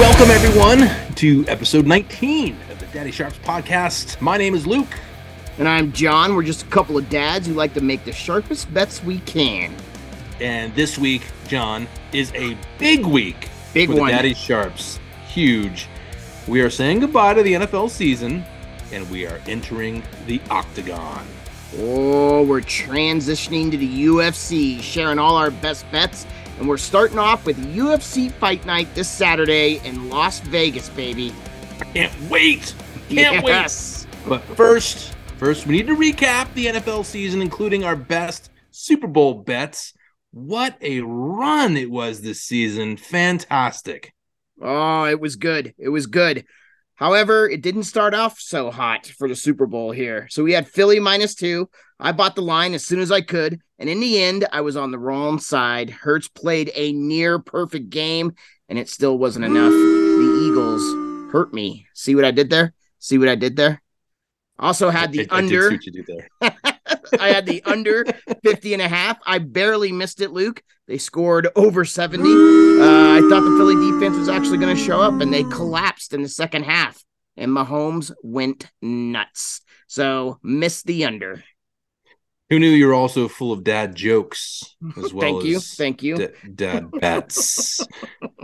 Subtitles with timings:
[0.00, 4.18] Welcome, everyone, to episode 19 of the Daddy Sharps podcast.
[4.22, 4.98] My name is Luke.
[5.58, 6.34] And I'm John.
[6.34, 9.74] We're just a couple of dads who like to make the sharpest bets we can.
[10.40, 14.10] And this week, John, is a big week Big for the one.
[14.10, 14.98] Daddy Sharps.
[15.28, 15.86] Huge.
[16.48, 18.42] We are saying goodbye to the NFL season,
[18.92, 21.26] and we are entering the octagon.
[21.76, 26.26] Oh, we're transitioning to the UFC, sharing all our best bets.
[26.60, 31.32] And we're starting off with UFC Fight Night this Saturday in Las Vegas, baby.
[31.80, 32.74] I Can't wait!
[33.08, 34.06] Can't wait!
[34.28, 39.32] But first, first we need to recap the NFL season, including our best Super Bowl
[39.32, 39.94] bets.
[40.32, 42.98] What a run it was this season!
[42.98, 44.12] Fantastic.
[44.60, 45.72] Oh, it was good.
[45.78, 46.44] It was good.
[47.00, 50.28] However, it didn't start off so hot for the Super Bowl here.
[50.30, 51.70] So we had Philly minus two.
[51.98, 53.58] I bought the line as soon as I could.
[53.78, 55.88] And in the end, I was on the wrong side.
[55.88, 58.34] Hurts played a near perfect game,
[58.68, 59.72] and it still wasn't enough.
[59.72, 61.86] The Eagles hurt me.
[61.94, 62.74] See what I did there?
[62.98, 63.80] See what I did there?
[64.58, 65.70] Also had the I- I under.
[65.70, 66.56] what you did there.
[67.18, 68.04] I had the under
[68.42, 69.18] 50 and a half.
[69.26, 70.62] I barely missed it, Luke.
[70.86, 72.22] They scored over 70.
[72.24, 76.12] Uh, I thought the Philly defense was actually going to show up, and they collapsed
[76.14, 77.02] in the second half.
[77.36, 79.60] And Mahomes went nuts.
[79.86, 81.42] So missed the under.
[82.50, 85.60] Who knew you were also full of dad jokes as well Thank you.
[85.60, 86.16] Thank you.
[86.16, 87.86] da- dad bets.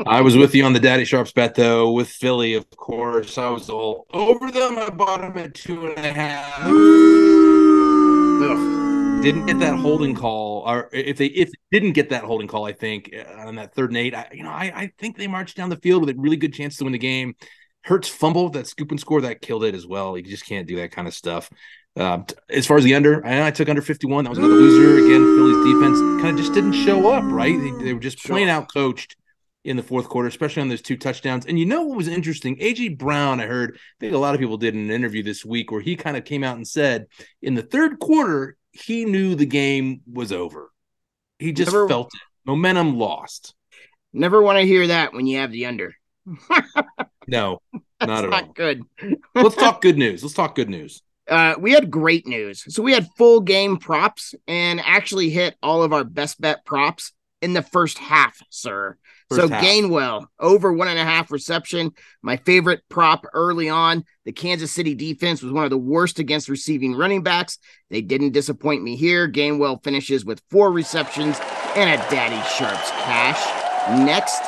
[0.06, 3.36] I was with you on the Daddy Sharps bet though, with Philly, of course.
[3.36, 4.78] I was all over them.
[4.78, 7.25] I bought them at two and a half.
[8.42, 9.22] Ugh.
[9.22, 12.66] Didn't get that holding call, or if they if they didn't get that holding call,
[12.66, 15.26] I think uh, on that third and eight, I, you know, I, I think they
[15.26, 17.34] marched down the field with a really good chance to win the game.
[17.82, 20.16] Hurts fumble that scoop and score that killed it as well.
[20.16, 21.50] You just can't do that kind of stuff.
[21.96, 22.18] Uh,
[22.50, 24.24] as far as the under, I, I took under 51.
[24.24, 25.04] That was another loser.
[25.04, 27.58] Again, Philly's defense kind of just didn't show up, right?
[27.58, 29.16] They, they were just plain out coached
[29.66, 31.44] in the fourth quarter, especially on those two touchdowns.
[31.46, 32.56] And you know what was interesting?
[32.56, 35.44] AJ Brown, I heard, I think a lot of people did in an interview this
[35.44, 37.06] week where he kind of came out and said
[37.42, 40.70] in the third quarter, he knew the game was over.
[41.38, 42.20] He just Never- felt it.
[42.46, 43.54] Momentum lost.
[44.12, 45.94] Never want to hear that when you have the under.
[47.28, 47.60] No,
[47.98, 48.52] That's not at all.
[48.52, 48.82] good.
[49.34, 50.22] Let's talk good news.
[50.22, 51.02] Let's talk good news.
[51.28, 52.62] Uh, we had great news.
[52.72, 57.12] So we had full game props and actually hit all of our best bet props
[57.42, 58.96] in the first half, sir.
[59.32, 59.62] So half.
[59.62, 61.92] Gainwell over one and a half reception.
[62.22, 64.04] My favorite prop early on.
[64.24, 67.58] The Kansas City defense was one of the worst against receiving running backs.
[67.90, 69.28] They didn't disappoint me here.
[69.28, 71.38] Gainwell finishes with four receptions
[71.74, 73.98] and a Daddy Sharps cash.
[74.04, 74.42] Next,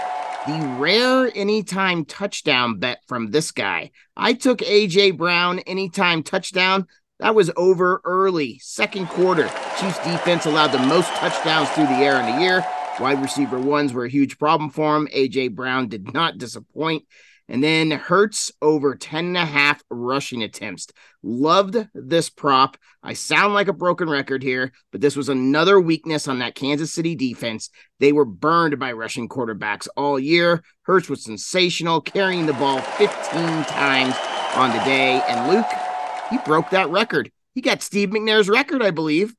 [0.46, 3.90] the rare anytime touchdown bet from this guy.
[4.16, 6.86] I took AJ Brown anytime touchdown.
[7.20, 9.50] That was over early, second quarter.
[9.78, 12.64] Chiefs defense allowed the most touchdowns through the air in the year.
[13.00, 15.08] Wide receiver ones were a huge problem for him.
[15.14, 17.04] AJ Brown did not disappoint.
[17.48, 20.88] And then Hurts over 10 and a half rushing attempts.
[21.22, 22.76] Loved this prop.
[23.02, 26.92] I sound like a broken record here, but this was another weakness on that Kansas
[26.92, 27.70] City defense.
[28.00, 30.62] They were burned by rushing quarterbacks all year.
[30.82, 33.08] Hurts was sensational, carrying the ball 15
[33.64, 34.14] times
[34.54, 35.22] on the day.
[35.28, 35.66] And Luke,
[36.30, 37.30] he broke that record.
[37.54, 39.34] He got Steve McNair's record, I believe.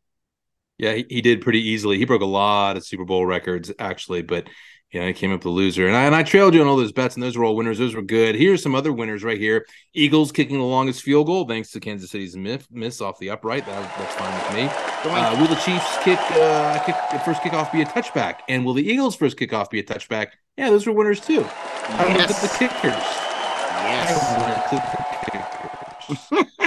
[0.79, 1.97] Yeah, he, he did pretty easily.
[1.97, 4.47] He broke a lot of Super Bowl records, actually, but
[4.91, 5.85] you know, he came up the loser.
[5.87, 7.77] And I, and I trailed you on all those bets, and those were all winners.
[7.77, 8.33] Those were good.
[8.33, 9.67] Here's some other winners right here.
[9.93, 13.67] Eagles kicking the longest field goal, thanks to Kansas City's miss, miss off the upright.
[13.67, 14.69] That, that's fine with me.
[15.11, 18.37] Uh, will the Chiefs kick, uh, kick the first kickoff be a touchback?
[18.47, 20.29] And will the Eagles' first kickoff be a touchback?
[20.57, 21.45] Yeah, those were winners too.
[21.45, 22.41] I looked at Yes.
[22.41, 22.93] the kickers.
[26.31, 26.45] Yes.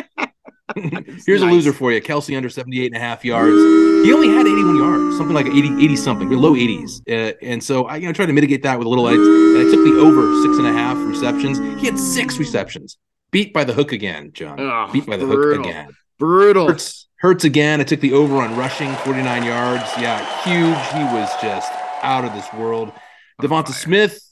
[0.83, 1.27] I looked at the kickers.
[1.27, 2.01] Here's a loser for you.
[2.01, 3.57] Kelce under 78 and a half yards.
[4.05, 7.01] He only had 81 yards, something like 80, 80 something, low 80s.
[7.09, 9.07] Uh, and so I you know tried to mitigate that with a little.
[9.07, 11.59] And I took the over six and a half receptions.
[11.81, 12.99] He had six receptions.
[13.31, 14.61] Beat by the hook again, John.
[14.61, 15.65] Oh, Beat by the brutal.
[15.65, 15.97] hook again.
[16.19, 16.69] Brutal.
[16.69, 17.81] Hurts hurts again.
[17.81, 19.85] I took the over on rushing, 49 yards.
[19.99, 20.77] Yeah, huge.
[20.93, 21.73] He was just
[22.03, 22.93] out of this world.
[23.41, 23.75] Devonta fire.
[23.75, 24.29] Smith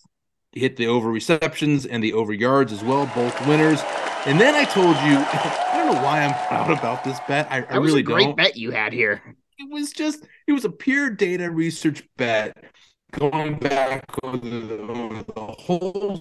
[0.53, 3.81] hit the over receptions and the over yards as well, both winners.
[4.27, 7.47] And then I told you, I don't know why I'm proud about this bet.
[7.51, 8.37] I, I That was really a great don't.
[8.37, 9.23] bet you had here.
[9.59, 12.65] It was just, it was a pure data research bet
[13.13, 16.21] going back over the, over the whole.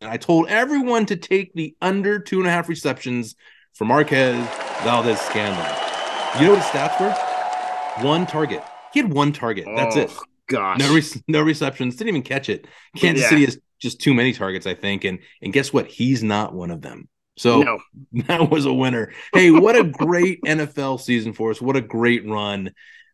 [0.00, 3.36] And I told everyone to take the under two and a half receptions
[3.74, 4.36] for Marquez
[4.82, 6.40] Valdes-Scantling.
[6.40, 8.04] You know what his stats were?
[8.06, 8.62] One target.
[8.92, 9.66] He had one target.
[9.76, 10.00] That's oh.
[10.00, 10.10] it.
[10.52, 10.78] Gosh.
[10.78, 11.96] No, re- no receptions.
[11.96, 12.66] Didn't even catch it.
[12.96, 13.28] Kansas Yeah.
[13.30, 15.04] City has just too many targets, I think.
[15.04, 15.86] And and guess what?
[15.88, 17.08] He's not one of them.
[17.36, 17.78] So no.
[18.28, 19.12] that was a winner.
[19.32, 21.60] Hey, what a great NFL season for us.
[21.60, 22.70] What a great run.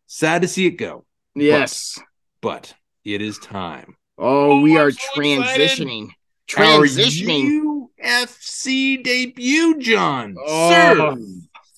[0.07, 1.05] Sad to see it go,
[1.35, 1.99] Yes.
[2.41, 2.75] but
[3.05, 3.97] it is time.
[4.19, 5.69] Oh, Oh, we I'm are so excited.
[5.71, 6.09] transitioning.
[6.49, 7.87] Transitioning.
[8.03, 10.35] Our UFC debut, John.
[10.39, 10.71] Oh.
[11.17, 11.17] Sir,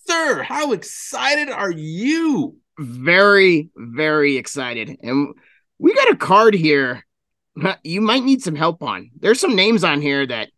[0.06, 2.56] sir, how excited are you?
[2.78, 4.96] very, very excited.
[5.02, 5.34] And
[5.80, 7.04] we got a card here
[7.84, 9.10] you might need some help on.
[9.18, 10.50] There's some names on here that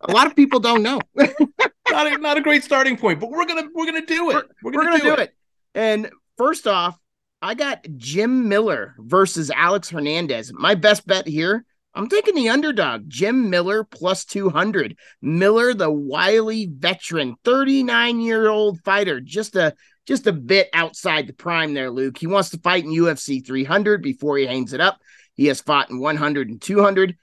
[0.00, 1.00] a lot of people don't know.
[1.14, 4.34] not, a, not a great starting point, but we're gonna we're gonna do it.
[4.34, 5.20] We're, we're gonna, we're gonna do, do it.
[5.20, 5.34] it.
[5.74, 6.98] And first off,
[7.40, 10.52] I got Jim Miller versus Alex Hernandez.
[10.52, 11.64] My best bet here.
[11.94, 14.96] I'm taking the underdog, Jim Miller plus 200.
[15.20, 19.74] Miller, the wily veteran, 39 year old fighter, just a
[20.06, 22.18] just a bit outside the prime there, Luke.
[22.18, 24.98] He wants to fight in UFC 300 before he hangs it up.
[25.34, 27.16] He has fought in 100 and 200.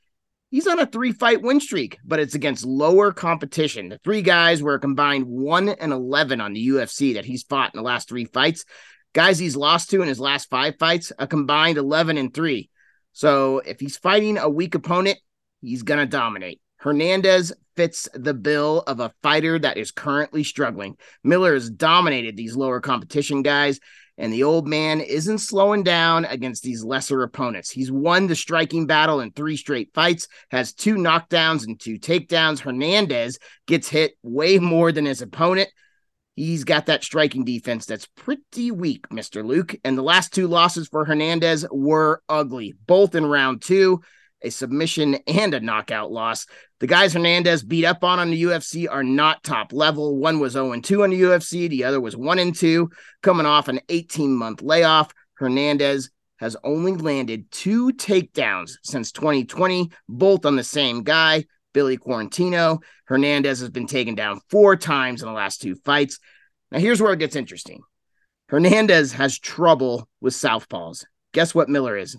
[0.51, 3.89] He's on a three fight win streak, but it's against lower competition.
[3.89, 7.71] The three guys were a combined 1 and 11 on the UFC that he's fought
[7.73, 8.65] in the last three fights.
[9.13, 12.69] Guys he's lost to in his last five fights, a combined 11 and 3.
[13.13, 15.19] So if he's fighting a weak opponent,
[15.61, 16.61] he's going to dominate.
[16.79, 20.97] Hernandez fits the bill of a fighter that is currently struggling.
[21.23, 23.79] Miller has dominated these lower competition guys,
[24.17, 27.69] and the old man isn't slowing down against these lesser opponents.
[27.69, 32.59] He's won the striking battle in three straight fights, has two knockdowns and two takedowns.
[32.59, 35.69] Hernandez gets hit way more than his opponent.
[36.35, 39.43] He's got that striking defense that's pretty weak, Mr.
[39.43, 39.75] Luke.
[39.83, 44.01] And the last two losses for Hernandez were ugly, both in round two
[44.41, 46.45] a submission and a knockout loss.
[46.79, 50.17] The guys Hernandez beat up on on the UFC are not top level.
[50.17, 52.89] One was 0 2 on the UFC, the other was 1 2,
[53.21, 55.11] coming off an 18 month layoff.
[55.35, 56.09] Hernandez
[56.39, 62.81] has only landed two takedowns since 2020, both on the same guy, Billy Quarantillo.
[63.05, 66.19] Hernandez has been taken down four times in the last two fights.
[66.71, 67.81] Now, here's where it gets interesting
[68.47, 71.05] Hernandez has trouble with southpaws.
[71.33, 72.17] Guess what Miller is?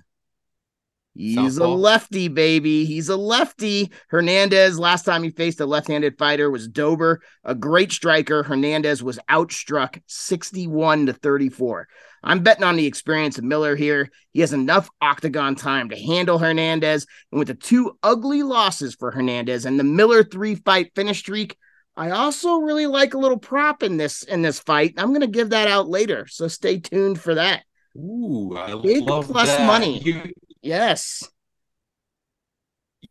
[1.14, 1.66] He's Southpaw.
[1.66, 2.84] a lefty, baby.
[2.84, 3.90] He's a lefty.
[4.08, 8.42] Hernandez, last time he faced a left handed fighter was Dober, a great striker.
[8.42, 11.88] Hernandez was outstruck 61 to 34.
[12.22, 14.10] I'm betting on the experience of Miller here.
[14.32, 17.06] He has enough octagon time to handle Hernandez.
[17.32, 21.56] And with the two ugly losses for Hernandez and the Miller three fight finish streak,
[21.96, 24.94] I also really like a little prop in this in this fight.
[24.96, 27.64] I'm going to give that out later, so stay tuned for that.
[27.96, 29.66] Ooh, I Big love plus that.
[29.66, 29.98] money.
[29.98, 30.22] You,
[30.62, 31.28] Yes.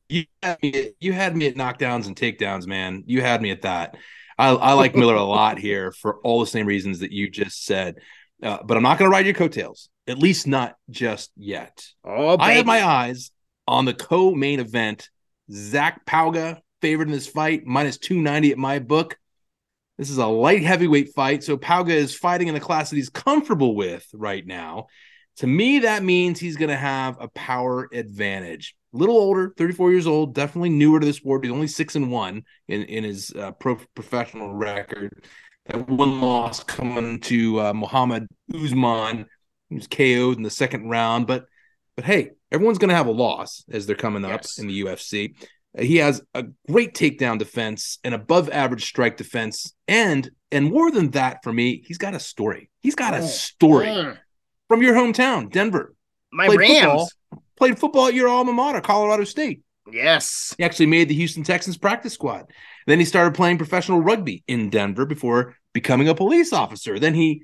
[0.07, 3.03] You had, me at, you had me at knockdowns and takedowns, man.
[3.05, 3.95] You had me at that.
[4.37, 7.65] I, I like Miller a lot here for all the same reasons that you just
[7.65, 7.95] said.
[8.41, 11.85] Uh, but I'm not going to ride your coattails, at least not just yet.
[12.05, 13.31] Oh, I have my eyes
[13.67, 15.09] on the co-main event.
[15.51, 19.17] Zac Pauga favored in this fight, minus 290 at my book.
[19.97, 23.09] This is a light heavyweight fight, so Pauga is fighting in a class that he's
[23.09, 24.87] comfortable with right now.
[25.39, 28.75] To me, that means he's going to have a power advantage.
[28.93, 31.45] A little older, 34 years old, definitely newer to the sport.
[31.45, 35.23] He's only six and one in, in his uh, pro professional record.
[35.67, 39.27] That one loss coming to uh, Muhammad Usman,
[39.69, 41.25] he was KO'd in the second round.
[41.25, 41.45] But
[41.95, 44.57] but hey, everyone's going to have a loss as they're coming up yes.
[44.57, 45.35] in the UFC.
[45.79, 51.11] He has a great takedown defense, an above average strike defense, and and more than
[51.11, 52.69] that for me, he's got a story.
[52.81, 54.17] He's got a story
[54.69, 55.93] from your hometown, Denver.
[56.31, 57.09] My played Rams football,
[57.57, 59.61] played football at your alma mater, Colorado State.
[59.91, 60.55] Yes.
[60.57, 62.45] He actually made the Houston Texans practice squad.
[62.87, 66.99] Then he started playing professional rugby in Denver before becoming a police officer.
[66.99, 67.41] Then he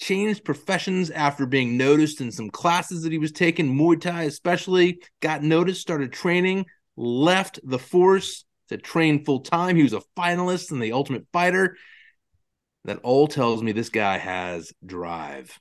[0.00, 5.02] changed professions after being noticed in some classes that he was taking, Muay Thai especially,
[5.20, 9.76] got noticed, started training, left the force to train full time.
[9.76, 11.76] He was a finalist in the Ultimate Fighter.
[12.84, 15.58] That all tells me this guy has drive.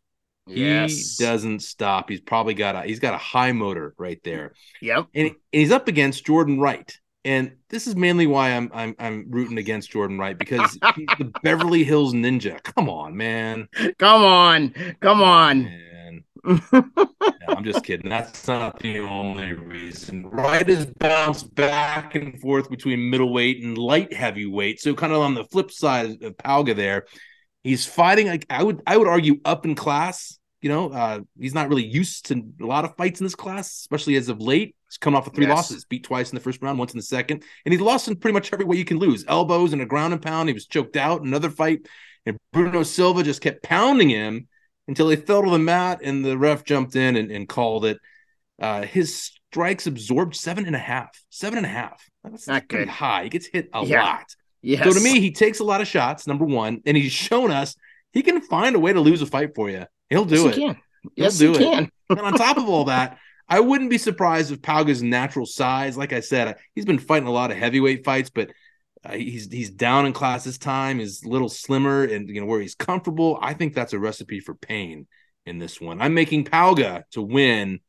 [0.49, 1.17] Yes.
[1.17, 2.09] He doesn't stop.
[2.09, 4.53] He's probably got a he's got a high motor right there.
[4.81, 5.07] Yep.
[5.13, 6.97] And, and he's up against Jordan Wright.
[7.25, 11.31] And this is mainly why I'm I'm I'm rooting against Jordan Wright because he's the
[11.43, 12.61] Beverly Hills Ninja.
[12.63, 13.67] Come on, man.
[13.97, 14.73] Come on.
[15.01, 15.63] Come on.
[15.63, 16.23] Man.
[16.45, 16.83] no,
[17.49, 18.09] I'm just kidding.
[18.09, 20.29] That's not the only reason.
[20.29, 24.79] Wright has bounced back and forth between middleweight and light heavyweight.
[24.79, 27.05] So kind of on the flip side of Pauga there.
[27.63, 31.53] He's fighting like I would I would argue up in class you know, uh, he's
[31.53, 34.75] not really used to a lot of fights in this class, especially as of late.
[34.89, 35.55] He's come off of three yes.
[35.55, 38.15] losses, beat twice in the first round, once in the second, and he's lost in
[38.15, 39.23] pretty much every way you can lose.
[39.27, 40.49] Elbows and a ground and pound.
[40.49, 41.21] He was choked out.
[41.21, 41.87] Another fight,
[42.25, 44.47] and Bruno Silva just kept pounding him
[44.87, 47.99] until he fell to the mat, and the ref jumped in and, and called it.
[48.61, 51.09] Uh, his strikes absorbed seven and a half.
[51.29, 52.03] Seven and a half.
[52.23, 52.91] That's not pretty good.
[52.91, 53.23] high.
[53.23, 54.03] He gets hit a yeah.
[54.03, 54.25] lot.
[54.61, 54.83] Yes.
[54.83, 56.27] So to me, he takes a lot of shots.
[56.27, 57.75] Number one, and he's shown us
[58.11, 59.85] he can find a way to lose a fight for you.
[60.09, 60.53] He'll do yes, it.
[60.55, 60.77] He can.
[61.15, 61.59] He'll yes, do he it.
[61.59, 61.91] can.
[62.09, 66.13] and on top of all that, I wouldn't be surprised if Pauga's natural size, like
[66.13, 68.51] I said, he's been fighting a lot of heavyweight fights, but
[69.03, 70.99] uh, he's he's down in class this time.
[70.99, 73.39] He's a little slimmer and you know where he's comfortable.
[73.41, 75.07] I think that's a recipe for pain
[75.45, 76.01] in this one.
[76.01, 77.79] I'm making Pauga to win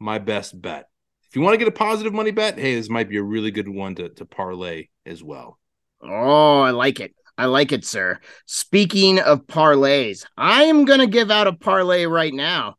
[0.00, 0.88] my best bet.
[1.28, 3.50] If you want to get a positive money bet, hey, this might be a really
[3.50, 5.58] good one to to parlay as well.
[6.02, 7.14] Oh, I like it.
[7.38, 8.18] I like it, sir.
[8.46, 12.76] Speaking of parlays, I am going to give out a parlay right now.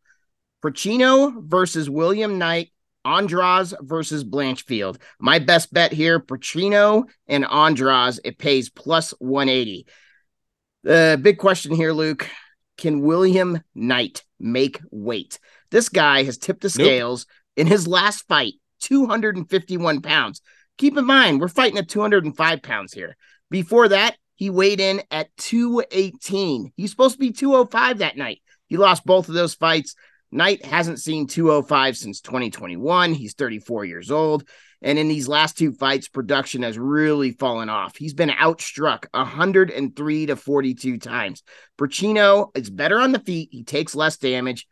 [0.63, 2.71] Pacino versus William Knight,
[3.05, 4.99] Andras versus Blanchfield.
[5.19, 8.19] My best bet here, Pacino and Andras.
[8.23, 9.85] It pays plus 180.
[10.83, 12.27] The uh, big question here, Luke
[12.77, 15.39] can William Knight make weight?
[15.71, 17.65] This guy has tipped the scales nope.
[17.65, 20.41] in his last fight, 251 pounds.
[20.77, 23.17] Keep in mind, we're fighting at 205 pounds here.
[23.49, 26.71] Before that, he weighed in at 218.
[26.75, 28.41] He's supposed to be 205 that night.
[28.67, 29.95] He lost both of those fights.
[30.31, 33.13] Knight hasn't seen 205 since 2021.
[33.13, 34.47] He's 34 years old.
[34.83, 37.97] And in these last two fights, production has really fallen off.
[37.97, 41.41] He's been outstruck 103 to 42 times.
[41.79, 43.49] Pacino is better on the feet.
[43.51, 44.67] He takes less damage.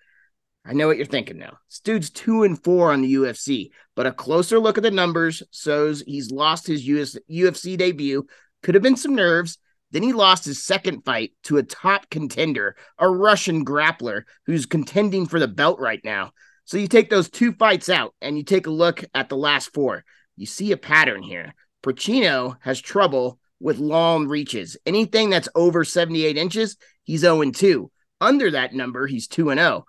[0.64, 1.58] I know what you're thinking now.
[1.70, 5.42] This dude's two and four on the UFC, but a closer look at the numbers
[5.52, 8.28] shows he's lost his US, UFC debut
[8.66, 9.60] could have been some nerves.
[9.92, 15.28] Then he lost his second fight to a top contender, a Russian grappler who's contending
[15.28, 16.32] for the belt right now.
[16.66, 19.72] So you take those two fights out and you take a look at the last
[19.72, 20.04] four.
[20.36, 21.54] You see a pattern here.
[21.84, 24.76] Pacino has trouble with long reaches.
[24.88, 27.92] Anything that's over 78 inches, he's 0 2.
[28.20, 29.86] Under that number, he's 2 0.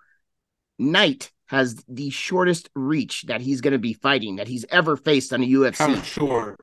[0.77, 5.33] Knight has the shortest reach that he's going to be fighting that he's ever faced
[5.33, 5.77] on a UFC.
[5.77, 6.59] How short?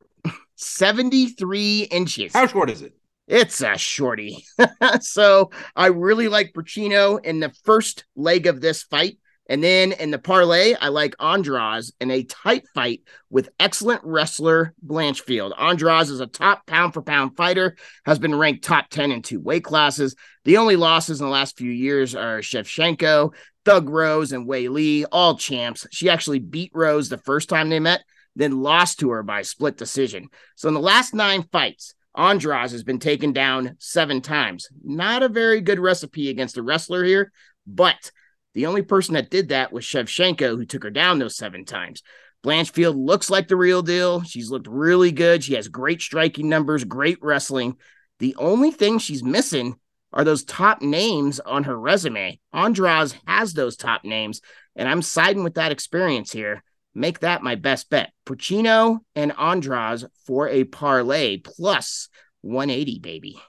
[0.56, 2.32] 73 inches.
[2.32, 2.94] How short is it?
[3.26, 4.44] It's a shorty.
[5.00, 9.18] so I really like Pacino in the first leg of this fight.
[9.46, 14.74] And then in the parlay, I like Andras in a tight fight with excellent wrestler
[14.86, 15.52] Blanchfield.
[15.58, 17.76] Andras is a top pound for pound fighter,
[18.06, 20.16] has been ranked top 10 in two weight classes.
[20.44, 23.34] The only losses in the last few years are Shevchenko,
[23.66, 25.86] Thug Rose, and Weili, all champs.
[25.90, 28.02] She actually beat Rose the first time they met
[28.36, 30.28] then lost to her by split decision.
[30.56, 34.68] So in the last nine fights, Andras has been taken down seven times.
[34.84, 37.32] Not a very good recipe against a wrestler here,
[37.66, 38.10] but
[38.54, 42.02] the only person that did that was Shevchenko, who took her down those seven times.
[42.44, 44.22] Blanchfield looks like the real deal.
[44.22, 45.42] She's looked really good.
[45.42, 47.76] She has great striking numbers, great wrestling.
[48.20, 49.76] The only thing she's missing
[50.12, 52.38] are those top names on her resume.
[52.52, 54.40] Andras has those top names,
[54.76, 56.62] and I'm siding with that experience here.
[56.94, 58.12] Make that my best bet.
[58.24, 62.08] Pacino and Andras for a parlay plus
[62.42, 63.40] 180, baby.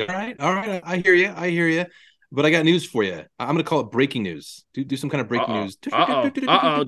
[0.00, 0.36] All right.
[0.40, 0.82] All right.
[0.84, 1.32] I hear you.
[1.34, 1.86] I hear you.
[2.30, 3.22] But I got news for you.
[3.38, 4.64] I'm going to call it breaking news.
[4.74, 5.62] Do, do some kind of breaking Uh-oh.
[5.62, 5.78] news.
[5.90, 6.30] Uh-oh.
[6.46, 6.84] Uh-oh.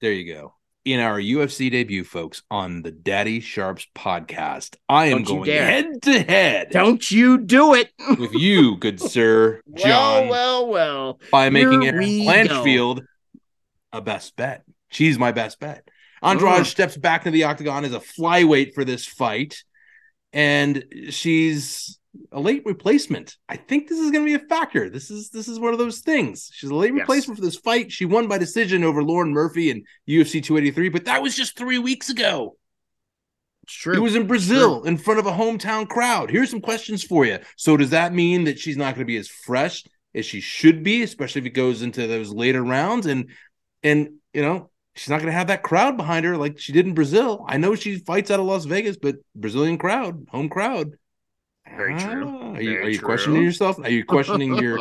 [0.00, 0.52] There you go
[0.86, 4.76] in our UFC debut, folks, on the Daddy Sharps podcast.
[4.88, 6.68] I am going head to head.
[6.70, 10.28] Don't you do it with you, good sir, John.
[10.28, 11.20] Well, well, well.
[11.32, 13.04] By making Erin Blanchfield
[13.92, 14.62] a best bet.
[14.88, 15.88] She's my best bet.
[16.22, 16.66] Andrade mm.
[16.66, 19.64] steps back into the octagon as a flyweight for this fight,
[20.32, 21.98] and she's
[22.32, 23.36] a late replacement.
[23.48, 24.90] I think this is going to be a factor.
[24.90, 26.50] This is this is one of those things.
[26.52, 27.00] She's a late yes.
[27.00, 27.92] replacement for this fight.
[27.92, 31.78] She won by decision over Lauren Murphy in UFC 283, but that was just three
[31.78, 32.56] weeks ago.
[33.64, 33.94] It's true.
[33.94, 36.30] It was in Brazil in front of a hometown crowd.
[36.30, 37.38] Here's some questions for you.
[37.56, 39.82] So does that mean that she's not going to be as fresh
[40.14, 43.06] as she should be, especially if it goes into those later rounds?
[43.06, 43.30] And
[43.82, 46.86] and you know she's not going to have that crowd behind her like she did
[46.86, 47.44] in Brazil.
[47.48, 50.96] I know she fights out of Las Vegas, but Brazilian crowd, home crowd
[51.76, 52.28] very true.
[52.28, 53.78] Ah, are you, are you questioning yourself?
[53.78, 54.78] Are you questioning your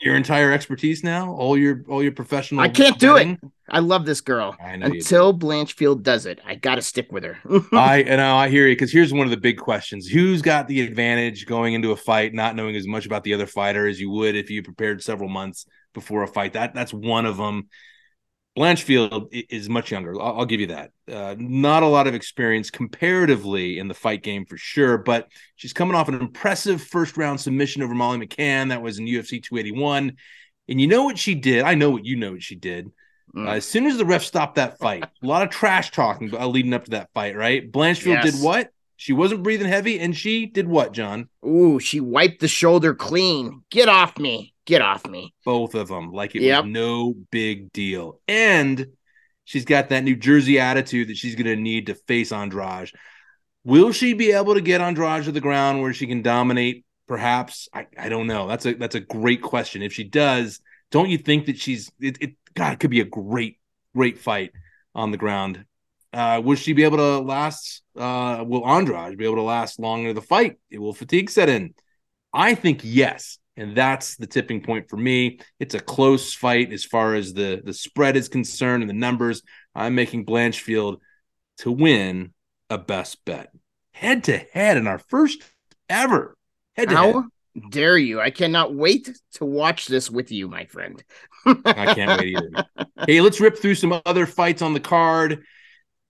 [0.00, 1.32] your entire expertise now?
[1.32, 2.60] All your all your professional.
[2.60, 3.34] I can't betting?
[3.34, 3.52] do it.
[3.70, 4.56] I love this girl.
[4.60, 7.38] Until Blanchfield does it, I got to stick with her.
[7.72, 10.80] I know I hear you because here's one of the big questions: Who's got the
[10.80, 14.10] advantage going into a fight, not knowing as much about the other fighter as you
[14.10, 16.54] would if you prepared several months before a fight?
[16.54, 17.68] That that's one of them.
[18.58, 20.20] Blanchfield is much younger.
[20.20, 20.90] I'll, I'll give you that.
[21.10, 25.72] Uh, not a lot of experience comparatively in the fight game for sure, but she's
[25.72, 28.70] coming off an impressive first round submission over Molly McCann.
[28.70, 30.16] That was in UFC 281.
[30.68, 31.62] And you know what she did?
[31.62, 32.90] I know what you know what she did.
[33.34, 33.46] Mm.
[33.46, 36.74] Uh, as soon as the ref stopped that fight, a lot of trash talking leading
[36.74, 37.70] up to that fight, right?
[37.70, 38.32] Blanchfield yes.
[38.32, 38.70] did what?
[38.96, 41.28] She wasn't breathing heavy, and she did what, John?
[41.46, 43.62] Ooh, she wiped the shoulder clean.
[43.70, 44.54] Get off me.
[44.68, 45.34] Get off me.
[45.44, 46.64] Both of them, like it yep.
[46.64, 48.20] was no big deal.
[48.28, 48.86] And
[49.44, 52.92] she's got that New Jersey attitude that she's going to need to face Andrade.
[53.64, 57.70] Will she be able to get Andrade to the ground where she can dominate Perhaps
[57.72, 58.46] I, I don't know.
[58.46, 59.80] That's a that's a great question.
[59.80, 60.60] If she does,
[60.90, 63.58] don't you think that she's it, it God it could be a great
[63.96, 64.52] great fight
[64.94, 65.64] on the ground.
[66.12, 67.82] Uh, will she be able to last?
[67.96, 70.58] Uh, will Andrade be able to last long into the fight?
[70.70, 71.74] It will fatigue set in.
[72.32, 75.40] I think yes, and that's the tipping point for me.
[75.60, 79.42] It's a close fight as far as the the spread is concerned and the numbers.
[79.74, 80.98] I'm making Blanchfield
[81.58, 82.32] to win
[82.70, 83.50] a best bet
[83.98, 85.42] head to head in our first
[85.88, 86.36] ever
[86.76, 87.24] head to How
[87.70, 88.20] dare you?
[88.20, 91.02] I cannot wait to watch this with you, my friend.
[91.46, 92.86] I can't wait either.
[93.06, 95.44] Hey, let's rip through some other fights on the card.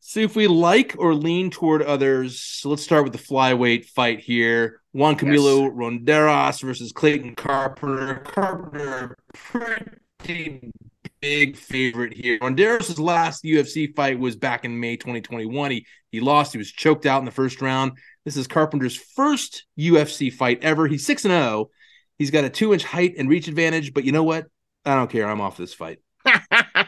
[0.00, 2.40] See if we like or lean toward others.
[2.40, 4.80] So let's start with the flyweight fight here.
[4.92, 5.72] Juan Camilo yes.
[5.74, 8.16] Ronderos versus Clayton Carpenter.
[8.24, 10.72] Carpenter, pretty
[11.20, 12.38] big favorite here.
[12.38, 15.70] Ronderos' last UFC fight was back in May 2021.
[15.70, 16.52] He he lost.
[16.52, 17.92] He was choked out in the first round.
[18.24, 20.86] This is Carpenter's first UFC fight ever.
[20.86, 21.70] He's 6 and 0.
[22.18, 24.46] He's got a 2-inch height and reach advantage, but you know what?
[24.84, 25.28] I don't care.
[25.28, 25.98] I'm off this fight.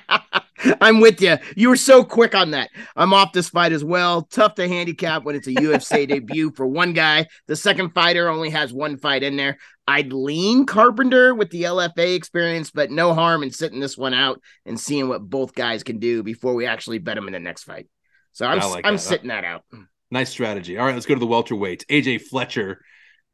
[0.81, 1.37] I'm with you.
[1.57, 2.71] You were so quick on that.
[2.97, 4.23] I'm off this fight as well.
[4.23, 7.27] Tough to handicap when it's a UFC debut for one guy.
[7.47, 9.59] The second fighter only has one fight in there.
[9.87, 14.41] I'd lean Carpenter with the LFA experience, but no harm in sitting this one out
[14.65, 17.65] and seeing what both guys can do before we actually bet them in the next
[17.65, 17.89] fight.
[18.33, 19.01] So I'm like I'm that.
[19.01, 19.65] sitting that out.
[19.73, 19.83] Hmm.
[20.13, 20.77] Nice strategy.
[20.77, 21.87] All right, let's go to the welterweights.
[21.87, 22.83] AJ Fletcher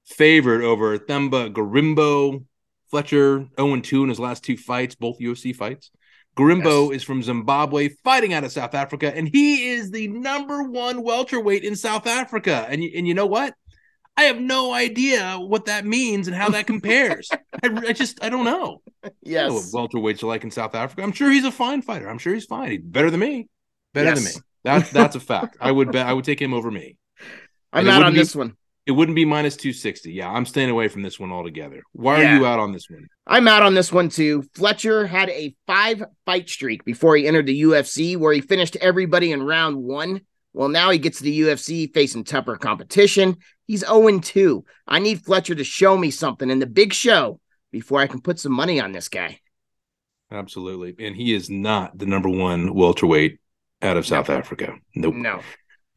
[0.04, 2.44] favored over Themba Gorimbo.
[2.90, 5.90] Fletcher 0 2 in his last two fights, both UFC fights.
[6.36, 6.96] Gorimbo yes.
[6.96, 11.64] is from Zimbabwe, fighting out of South Africa, and he is the number one welterweight
[11.64, 12.66] in South Africa.
[12.68, 13.54] And and you know what?
[14.18, 17.28] I have no idea what that means and how that compares.
[17.62, 18.82] I, I, just I don't know.
[19.22, 21.02] Yes, I know what welterweights are like in South Africa.
[21.02, 22.08] I'm sure he's a fine fighter.
[22.08, 22.70] I'm sure he's fine.
[22.70, 23.48] He's better than me.
[23.94, 24.18] Better yes.
[24.18, 24.46] than me.
[24.64, 25.56] That's that's a fact.
[25.60, 26.96] I would bet I would take him over me.
[27.72, 28.56] I'm not on be, this one.
[28.86, 30.12] It wouldn't be minus 260.
[30.12, 31.82] Yeah, I'm staying away from this one altogether.
[31.92, 32.32] Why yeah.
[32.32, 33.08] are you out on this one?
[33.26, 34.44] I'm out on this one too.
[34.54, 39.32] Fletcher had a five fight streak before he entered the UFC where he finished everybody
[39.32, 40.20] in round one.
[40.52, 43.38] Well, now he gets to the UFC facing tougher competition.
[43.66, 44.64] He's 0 2.
[44.86, 47.40] I need Fletcher to show me something in the big show
[47.72, 49.40] before I can put some money on this guy.
[50.30, 50.94] Absolutely.
[51.04, 53.38] And he is not the number one welterweight
[53.82, 54.36] out of South no.
[54.36, 54.74] Africa.
[54.94, 55.14] Nope.
[55.14, 55.40] No.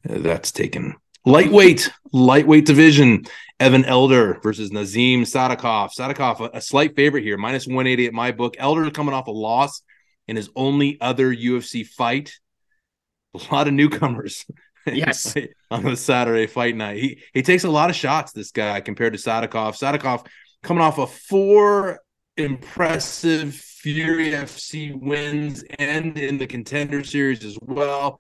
[0.04, 3.26] That's taken Lightweight, lightweight division.
[3.60, 5.90] Evan Elder versus Nazim Sadykhov.
[5.98, 8.56] Sadykhov, a, a, slight favorite here, minus 180 at my book.
[8.58, 9.82] Elder coming off a loss
[10.30, 12.40] in his only other UFC fight.
[13.34, 14.46] A lot of newcomers.
[14.86, 15.36] Yes.
[15.70, 16.98] on the Saturday fight night.
[16.98, 19.78] He he takes a lot of shots, this guy, compared to Sadykhov.
[19.78, 20.26] Sadykhov
[20.64, 22.00] coming off of four
[22.38, 28.20] impressive Fury FC wins and in the contender series as well.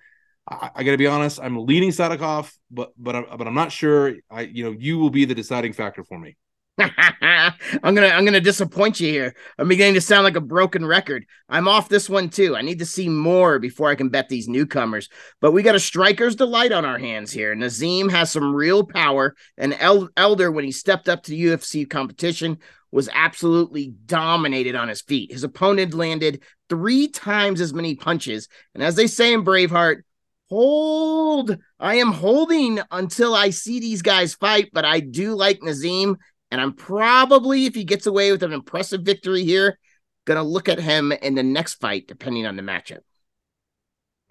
[0.49, 1.39] I, I got to be honest.
[1.41, 4.15] I'm leaning Sadykhov, but but I'm, but I'm not sure.
[4.29, 6.37] I you know you will be the deciding factor for me.
[6.79, 9.35] I'm gonna I'm gonna disappoint you here.
[9.57, 11.25] I'm beginning to sound like a broken record.
[11.49, 12.55] I'm off this one too.
[12.55, 15.09] I need to see more before I can bet these newcomers.
[15.41, 17.53] But we got a striker's delight on our hands here.
[17.53, 22.59] Nazim has some real power, and El- Elder, when he stepped up to UFC competition,
[22.91, 25.31] was absolutely dominated on his feet.
[25.31, 30.03] His opponent landed three times as many punches, and as they say in Braveheart,
[30.49, 31.57] hold.
[31.79, 36.17] I am holding until I see these guys fight, but I do like Nazim.
[36.51, 39.77] And I'm probably, if he gets away with an impressive victory here,
[40.25, 42.99] going to look at him in the next fight, depending on the matchup.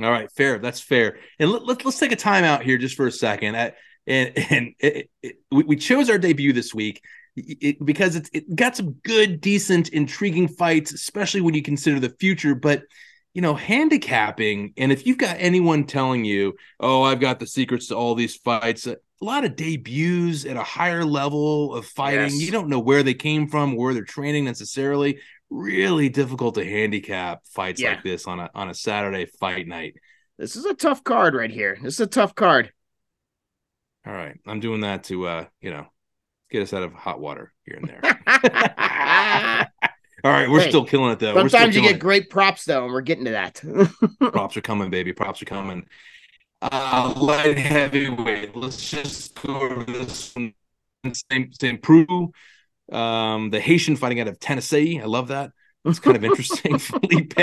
[0.01, 0.59] All right, fair.
[0.59, 1.19] That's fair.
[1.39, 3.55] And let, let, us take a time out here just for a second.
[3.55, 3.75] and
[4.07, 7.03] and it, it, we chose our debut this week
[7.85, 12.55] because it's it got some good, decent, intriguing fights, especially when you consider the future.
[12.55, 12.83] But
[13.39, 17.87] you know, handicapping, and if you've got anyone telling you, oh, I've got the secrets
[17.87, 22.41] to all these fights, a lot of debuts at a higher level of fighting, yes.
[22.41, 25.21] you don't know where they came from, where they're training necessarily.
[25.51, 27.91] Really difficult to handicap fights yeah.
[27.91, 29.95] like this on a on a Saturday fight night.
[30.37, 31.79] This is a tough card right here.
[31.81, 32.73] This is a tough card.
[34.05, 34.37] All right.
[34.49, 35.87] I'm doing that to uh, you know,
[36.51, 39.71] get us out of hot water here and there.
[40.25, 41.35] All right, we're still killing it though.
[41.35, 41.99] Sometimes you get it.
[42.01, 43.63] great props though, and we're getting to that.
[44.33, 45.13] props are coming, baby.
[45.13, 45.87] Props are coming.
[46.61, 48.57] Uh, light heavyweight.
[48.57, 50.55] Let's just go over this one.
[51.31, 51.81] Same, same.
[52.91, 55.01] Um, the Haitian fighting out of Tennessee.
[55.01, 55.53] I love that.
[55.85, 56.79] It's kind of interesting.
[56.79, 57.35] Felipe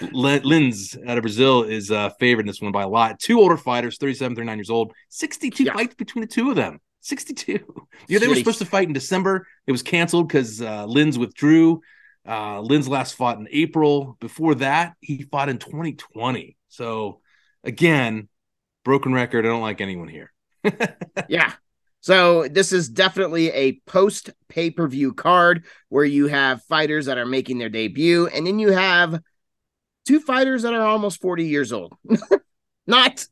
[0.00, 3.18] Lins out of Brazil is uh, favored in this one by a lot.
[3.18, 5.72] Two older fighters, 37, 39 years old, 62 yeah.
[5.72, 6.80] fights between the two of them.
[7.00, 7.58] 62.
[8.06, 9.46] Yeah, they were supposed to fight in December.
[9.66, 11.80] It was canceled because uh, Lins withdrew.
[12.26, 14.16] Uh, Lins last fought in April.
[14.20, 16.56] Before that, he fought in 2020.
[16.68, 17.20] So
[17.64, 18.28] again,
[18.84, 19.44] broken record.
[19.44, 20.32] I don't like anyone here.
[21.28, 21.52] yeah.
[22.00, 27.18] So this is definitely a post pay per view card where you have fighters that
[27.18, 29.20] are making their debut, and then you have
[30.06, 31.94] two fighters that are almost 40 years old.
[32.86, 33.24] not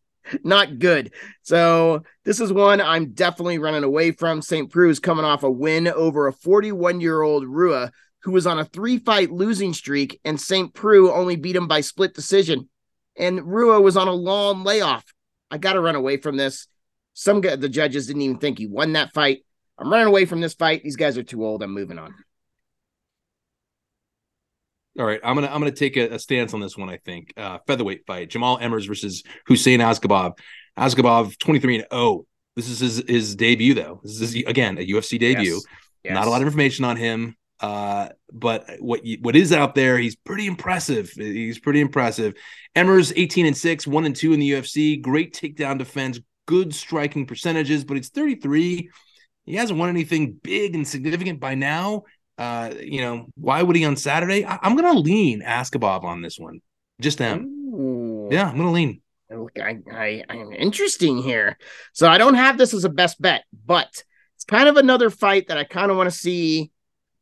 [0.45, 1.13] not good.
[1.43, 4.43] So this is one I'm definitely running away from.
[4.43, 4.71] St.
[4.71, 7.91] Preux is coming off a win over a 41 year old Rua
[8.23, 10.73] who was on a three fight losing streak, and St.
[10.75, 12.69] Preux only beat him by split decision.
[13.17, 15.05] And Rua was on a long layoff.
[15.51, 16.69] I got to run away from this.
[17.15, 19.45] Some the judges didn't even think he won that fight.
[19.79, 20.83] I'm running away from this fight.
[20.83, 21.63] These guys are too old.
[21.63, 22.15] I'm moving on.
[24.99, 26.89] All right, I'm gonna I'm gonna take a, a stance on this one.
[26.89, 30.37] I think uh, featherweight fight: Jamall Emmers versus Hussein Askhabov.
[30.79, 32.27] Askhabov 23 and 0.
[32.57, 34.01] This is his his debut though.
[34.03, 35.55] This is again a UFC debut.
[35.55, 35.65] Yes.
[36.05, 36.15] Yes.
[36.15, 37.37] Not a lot of information on him.
[37.61, 41.11] Uh, but what you, what is out there, he's pretty impressive.
[41.11, 42.35] He's pretty impressive.
[42.75, 45.01] Emmers 18 and 6, 1 and 2 in the UFC.
[45.01, 48.91] Great takedown defense, good striking percentages, but he's 33.
[49.45, 52.05] He hasn't won anything big and significant by now.
[52.39, 54.45] Uh, you know, why would he on Saturday?
[54.47, 56.61] I, am gonna lean Askhabov on this one.
[57.01, 57.45] Just them.
[57.75, 58.29] Ooh.
[58.31, 59.03] Yeah, I'm gonna lean.
[59.31, 61.59] I, I I'm interesting here.
[61.93, 64.03] So I don't have this as a best bet, but
[64.37, 66.71] it's kind of another fight that I kind of want to see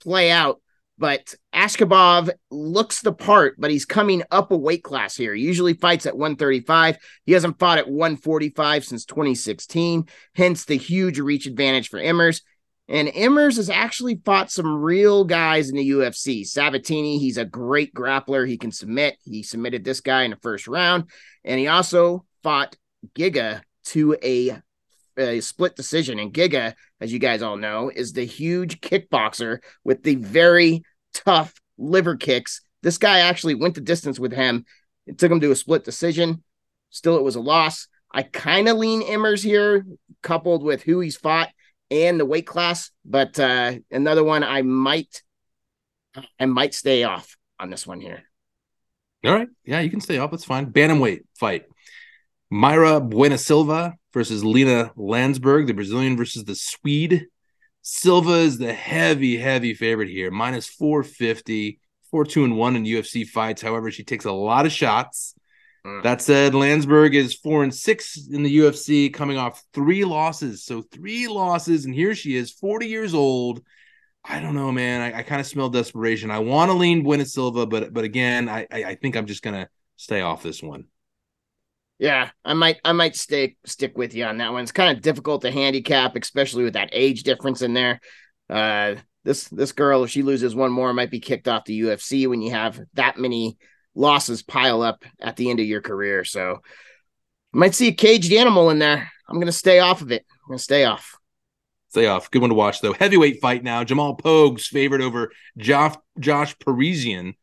[0.01, 0.61] play out.
[0.99, 5.33] But Askhabov looks the part, but he's coming up a weight class here.
[5.33, 6.99] He usually fights at 135.
[7.25, 12.41] He hasn't fought at 145 since 2016, hence the huge reach advantage for Emmers.
[12.89, 16.45] And Emmers has actually fought some real guys in the UFC.
[16.45, 18.49] Sabatini, he's a great grappler.
[18.49, 19.19] He can submit.
[19.25, 21.11] He submitted this guy in the first round.
[21.45, 22.77] And he also fought
[23.15, 24.59] Giga to a
[25.19, 26.19] a split decision.
[26.19, 31.55] And Giga, as you guys all know, is the huge kickboxer with the very tough
[31.77, 32.61] liver kicks.
[32.83, 34.65] This guy actually went the distance with him.
[35.07, 36.43] It took him to a split decision.
[36.91, 37.89] Still, it was a loss.
[38.11, 39.85] I kind of lean Emmers here,
[40.23, 41.51] coupled with who he's fought
[41.91, 42.91] and the weight class.
[43.05, 45.23] But uh, another one I might,
[46.39, 48.23] I might stay off on this one here.
[49.25, 50.31] All right, yeah, you can stay off.
[50.31, 50.73] That's fine.
[50.73, 51.65] Bantamweight fight:
[52.53, 57.27] Mayra Bueno Silva versus Lina Länsberg, the Brazilian versus the Swede.
[57.83, 63.27] Silva is the heavy, heavy favorite here, minus 450, 4 2 and 1 in UFC
[63.27, 63.63] fights.
[63.63, 65.35] However, she takes a lot of shots.
[65.87, 66.03] Mm.
[66.03, 70.65] That said, Landsberg is 4 and 6 in the UFC, coming off three losses.
[70.65, 73.63] So, three losses, and here she is, 40 years old.
[74.25, 75.01] I don't know, man.
[75.01, 76.31] I, I kind of smell desperation.
[76.31, 79.43] I want to lean Bueno Silva, but but again, I, I, I think I'm just
[79.43, 80.85] gonna stay off this one.
[81.99, 84.63] Yeah, I might I might stick stick with you on that one.
[84.63, 88.01] It's kind of difficult to handicap, especially with that age difference in there.
[88.49, 92.29] Uh this this girl, if she loses one more, might be kicked off the UFC
[92.29, 93.59] when you have that many
[93.95, 96.25] losses pile up at the end of your career.
[96.25, 96.61] So
[97.53, 99.11] you might see a caged animal in there.
[99.29, 100.25] I'm gonna stay off of it.
[100.31, 101.17] I'm gonna stay off.
[101.91, 102.31] Stay off.
[102.31, 102.93] Good one to watch though.
[102.93, 103.83] Heavyweight fight now.
[103.83, 107.35] Jamal Pogues favored over Josh Josh Parisian.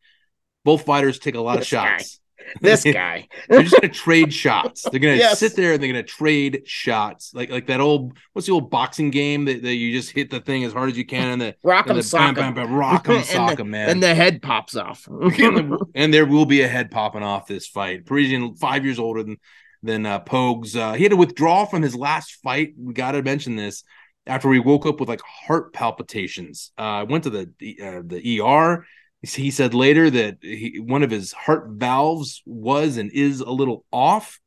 [0.64, 2.16] Both fighters take a lot this of shots.
[2.16, 2.25] Guy
[2.60, 3.28] this guy.
[3.48, 4.82] they're just gonna trade shots.
[4.82, 5.38] They're gonna yes.
[5.38, 7.32] sit there and they're gonna trade shots.
[7.34, 10.40] Like like that old what's the old boxing game that, that you just hit the
[10.40, 12.74] thing as hard as you can and the rock and the sock bam, bam, bam,
[12.74, 13.88] rock and sock man.
[13.90, 15.06] And the head pops off.
[15.06, 18.06] and, the, and, there will be a head popping off this fight.
[18.06, 19.36] Parisian five years older than
[19.82, 20.76] than uh, Pogues.
[20.76, 22.74] Uh, he had to withdraw from his last fight.
[22.78, 23.84] We got to mention this
[24.26, 26.72] after we woke up with like heart palpitations.
[26.76, 27.42] Uh, went to the
[27.82, 28.86] uh, the ER
[29.22, 33.84] he said later that he, one of his heart valves was and is a little
[33.92, 34.40] off.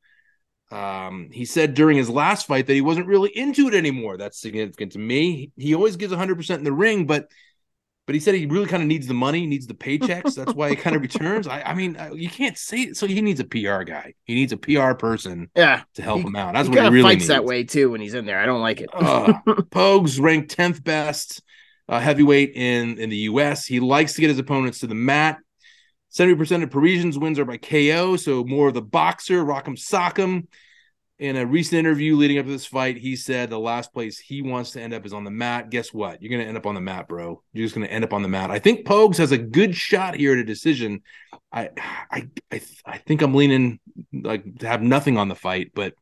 [0.71, 4.17] Um, he said during his last fight that he wasn't really into it anymore.
[4.17, 5.51] That's significant to me.
[5.57, 7.29] He always gives 100% in the ring, but
[8.05, 10.33] but he said he really kind of needs the money, needs the paychecks.
[10.33, 11.45] That's why he kind of returns.
[11.45, 12.97] I, I mean, uh, you can't say it.
[12.97, 14.15] So he needs a PR guy.
[14.23, 16.55] He needs a PR person, yeah, to help he, him out.
[16.55, 17.27] That's what he really fights needs.
[17.27, 18.39] that way too when he's in there.
[18.39, 18.89] I don't like it.
[18.91, 21.43] uh, Pogues ranked 10th best
[21.89, 23.65] uh, heavyweight in in the U.S.
[23.65, 25.39] He likes to get his opponents to the mat.
[26.09, 30.47] Seventy percent of Parisians wins are by KO, so more of the boxer, rock'em sock'em.
[31.17, 34.41] In a recent interview leading up to this fight, he said the last place he
[34.41, 35.69] wants to end up is on the mat.
[35.69, 36.21] Guess what?
[36.21, 37.43] You're going to end up on the mat, bro.
[37.51, 38.51] You're just going to end up on the mat.
[38.51, 41.01] I think Pogues has a good shot here at a decision.
[41.51, 41.71] I,
[42.09, 43.81] I, I, I think I'm leaning
[44.13, 45.93] like to have nothing on the fight, but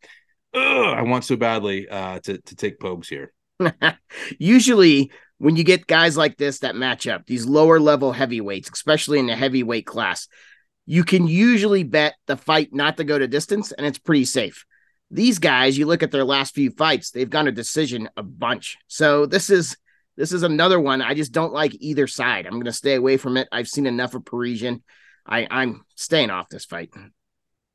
[0.54, 3.34] ugh, I want so badly uh, to to take Pogues here.
[4.38, 9.20] Usually, when you get guys like this that match up, these lower level heavyweights, especially
[9.20, 10.28] in the heavyweight class,
[10.86, 14.66] you can usually bet the fight not to go to distance and it's pretty safe.
[15.12, 18.78] These guys, you look at their last few fights, they've gone a decision a bunch.
[18.88, 19.78] So this is
[20.16, 21.02] this is another one.
[21.02, 22.46] I just don't like either side.
[22.46, 23.48] I'm gonna stay away from it.
[23.52, 24.84] I've seen enough of Parisian.
[25.26, 26.90] I, I'm staying off this fight.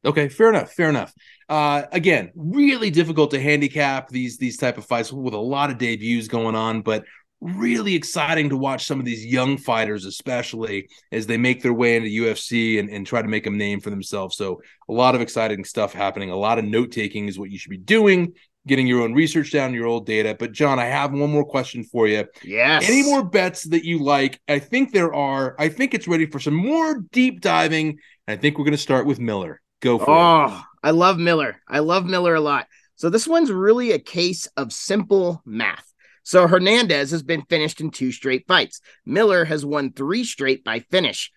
[0.04, 0.72] Okay, fair enough.
[0.72, 1.12] Fair enough.
[1.48, 5.78] Uh, again, really difficult to handicap these these type of fights with a lot of
[5.78, 7.04] debuts going on, but
[7.42, 11.96] really exciting to watch some of these young fighters, especially as they make their way
[11.96, 14.36] into UFC and, and try to make a name for themselves.
[14.36, 16.30] So a lot of exciting stuff happening.
[16.30, 18.34] A lot of note taking is what you should be doing,
[18.66, 20.36] getting your own research down, your old data.
[20.38, 22.26] But John, I have one more question for you.
[22.44, 22.88] Yes.
[22.88, 24.40] Any more bets that you like?
[24.48, 25.56] I think there are.
[25.58, 27.98] I think it's ready for some more deep diving.
[28.28, 29.60] I think we're going to start with Miller.
[29.80, 30.08] Go for it.
[30.08, 30.86] oh, it.
[30.86, 31.60] I love Miller.
[31.68, 32.68] I love Miller a lot.
[32.94, 35.91] So this one's really a case of simple math.
[36.22, 38.80] So Hernandez has been finished in two straight fights.
[39.04, 41.32] Miller has won three straight by finish.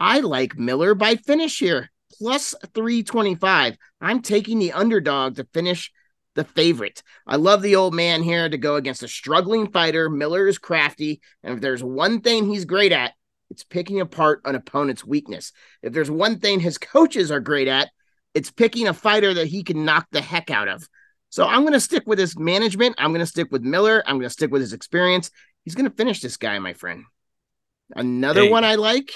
[0.00, 3.76] I like Miller by finish here, plus 325.
[4.00, 5.92] I'm taking the underdog to finish
[6.34, 7.02] the favorite.
[7.26, 10.10] I love the old man here to go against a struggling fighter.
[10.10, 11.20] Miller is crafty.
[11.42, 13.14] And if there's one thing he's great at,
[13.50, 15.52] it's picking apart an opponent's weakness.
[15.82, 17.90] If there's one thing his coaches are great at,
[18.34, 20.86] it's picking a fighter that he can knock the heck out of.
[21.30, 22.96] So I'm going to stick with his management.
[22.98, 24.02] I'm going to stick with Miller.
[24.06, 25.30] I'm going to stick with his experience.
[25.64, 27.04] He's going to finish this guy, my friend.
[27.94, 28.50] Another hey.
[28.50, 29.12] one I like.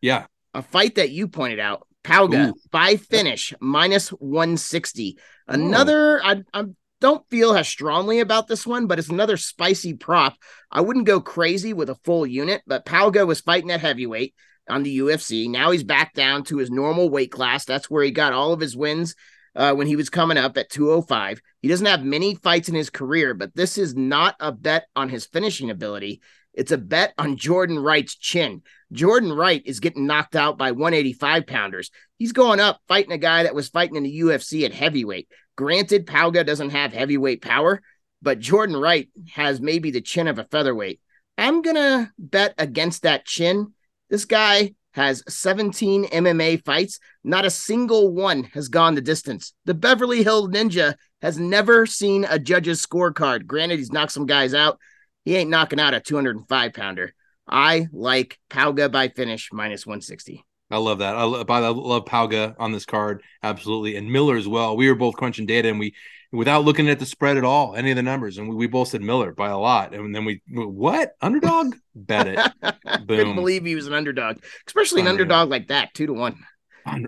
[0.00, 0.26] Yeah.
[0.54, 1.86] A fight that you pointed out.
[2.04, 5.18] Pauga by finish minus 160.
[5.46, 6.64] Another, I, I
[7.00, 10.36] don't feel as strongly about this one, but it's another spicy prop.
[10.70, 14.34] I wouldn't go crazy with a full unit, but Pauga was fighting at heavyweight
[14.68, 15.50] on the UFC.
[15.50, 17.64] Now he's back down to his normal weight class.
[17.64, 19.14] That's where he got all of his wins
[19.54, 21.40] uh, when he was coming up at 205.
[21.60, 25.08] He doesn't have many fights in his career, but this is not a bet on
[25.08, 26.20] his finishing ability.
[26.54, 28.62] It's a bet on Jordan Wright's chin.
[28.92, 31.90] Jordan Wright is getting knocked out by 185 pounders.
[32.18, 35.28] He's going up fighting a guy that was fighting in the UFC at heavyweight.
[35.56, 37.80] Granted, Pauga doesn't have heavyweight power,
[38.22, 41.00] but Jordan Wright has maybe the chin of a featherweight.
[41.36, 43.72] I'm going to bet against that chin.
[44.10, 46.98] This guy has 17 MMA fights.
[47.22, 49.54] Not a single one has gone the distance.
[49.64, 53.46] The Beverly Hills Ninja has never seen a judge's scorecard.
[53.46, 54.78] Granted, he's knocked some guys out.
[55.24, 57.14] He ain't knocking out a 205 pounder.
[57.48, 60.44] I like Pauga by finish minus 160.
[60.70, 61.16] I love that.
[61.16, 63.22] I love, I love Pauga on this card.
[63.42, 63.96] Absolutely.
[63.96, 64.76] And Miller as well.
[64.76, 65.94] We were both crunching data and we,
[66.32, 68.38] without looking at the spread at all, any of the numbers.
[68.38, 69.94] And we, we both said Miller by a lot.
[69.94, 71.12] And then we, what?
[71.20, 71.74] Underdog?
[71.94, 72.38] Bet it.
[73.06, 73.06] Boom.
[73.06, 75.14] Couldn't believe he was an underdog, especially unreal.
[75.14, 76.36] an underdog like that, two to one.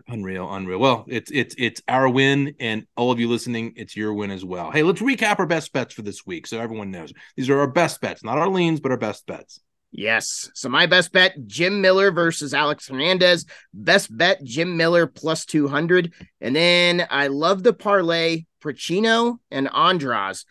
[0.09, 0.79] unreal, unreal.
[0.79, 4.45] Well, it's it's it's our win, and all of you listening, it's your win as
[4.45, 4.71] well.
[4.71, 7.71] Hey, let's recap our best bets for this week, so everyone knows these are our
[7.71, 9.61] best bets, not our leans, but our best bets.
[9.93, 10.51] Yes.
[10.55, 13.45] So my best bet, Jim Miller versus Alex Hernandez.
[13.75, 16.13] Best bet, Jim Miller plus 200.
[16.41, 20.45] And then I love the parlay, Pacino and Andras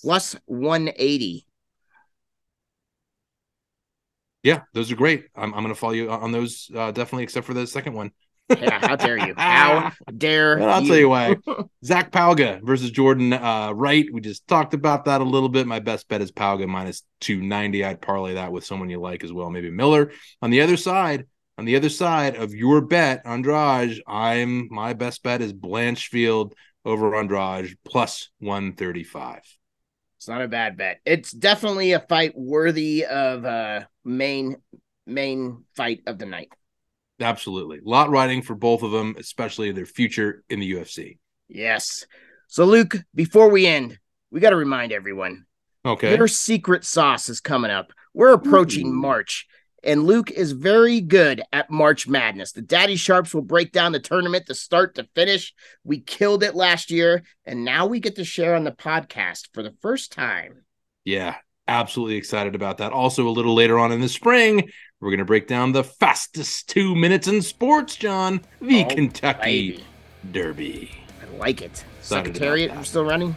[0.00, 1.46] plus 180.
[4.42, 5.26] Yeah, those are great.
[5.34, 8.12] I'm, I'm going to follow you on those uh, definitely, except for the second one
[8.48, 9.34] yeah, how dare you?
[9.36, 10.88] How dare well, I'll you.
[10.88, 11.36] tell you why.
[11.84, 14.06] Zach Pauga versus Jordan uh, Wright.
[14.12, 15.66] We just talked about that a little bit.
[15.66, 17.84] My best bet is Pauga minus 290.
[17.84, 20.12] I'd parlay that with someone you like as well, maybe Miller.
[20.42, 25.22] On the other side, on the other side of your bet, Andrade, I'm my best
[25.22, 26.52] bet is Blanchfield
[26.84, 29.40] over Andrade plus 135.
[30.18, 31.00] It's not a bad bet.
[31.04, 34.56] It's definitely a fight worthy of uh main
[35.06, 36.50] main fight of the night.
[37.20, 37.78] Absolutely.
[37.78, 41.18] A lot riding for both of them, especially their future in the UFC.
[41.48, 42.06] Yes.
[42.48, 43.98] So, Luke, before we end,
[44.30, 45.46] we got to remind everyone
[45.84, 46.16] okay.
[46.16, 47.92] Your secret sauce is coming up.
[48.12, 48.94] We're approaching Ooh.
[48.94, 49.46] March,
[49.84, 52.52] and Luke is very good at March Madness.
[52.52, 55.54] The Daddy Sharps will break down the tournament to start to finish.
[55.84, 59.62] We killed it last year, and now we get to share on the podcast for
[59.62, 60.64] the first time.
[61.04, 61.36] Yeah,
[61.68, 62.92] absolutely excited about that.
[62.92, 64.70] Also, a little later on in the spring,
[65.00, 68.40] we're going to break down the fastest two minutes in sports, John.
[68.60, 69.84] The oh, Kentucky baby.
[70.32, 70.90] Derby.
[71.22, 71.84] I like it.
[71.98, 73.36] Excited Secretariat still running?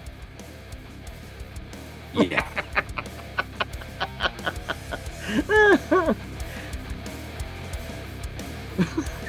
[2.13, 2.47] Yeah.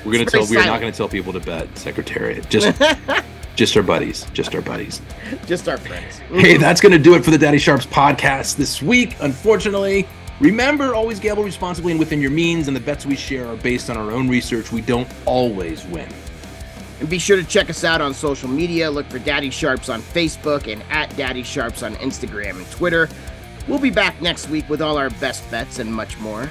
[0.08, 0.46] we're gonna tell.
[0.46, 2.48] We're not gonna tell people to bet Secretariat.
[2.48, 2.80] Just,
[3.56, 4.26] just our buddies.
[4.32, 5.00] Just our buddies.
[5.46, 6.18] Just our friends.
[6.30, 9.16] hey, that's gonna do it for the Daddy Sharps podcast this week.
[9.20, 10.06] Unfortunately,
[10.40, 13.90] Remember, always gamble responsibly and within your means, and the bets we share are based
[13.90, 14.70] on our own research.
[14.70, 16.08] We don't always win.
[17.00, 18.88] And be sure to check us out on social media.
[18.88, 23.08] Look for Daddy Sharps on Facebook and at Daddy Sharps on Instagram and Twitter.
[23.66, 26.48] We'll be back next week with all our best bets and much more.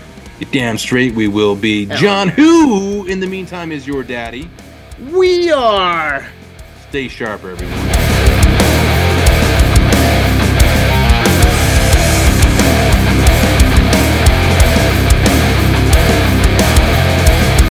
[0.51, 1.85] Damn straight we will be.
[1.85, 2.33] Hell John, yeah.
[2.35, 4.49] who in the meantime is your daddy?
[5.11, 6.27] We are.
[6.89, 7.96] Stay sharp, everyone.